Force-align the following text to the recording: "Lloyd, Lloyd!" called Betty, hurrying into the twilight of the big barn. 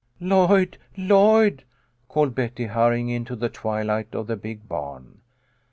"Lloyd, 0.19 0.79
Lloyd!" 0.97 1.63
called 2.09 2.33
Betty, 2.33 2.65
hurrying 2.65 3.09
into 3.09 3.35
the 3.35 3.49
twilight 3.49 4.15
of 4.15 4.25
the 4.25 4.35
big 4.35 4.67
barn. 4.67 5.19